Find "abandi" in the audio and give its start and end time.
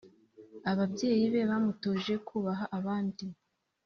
2.77-3.25